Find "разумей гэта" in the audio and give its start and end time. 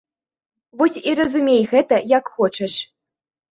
1.19-2.01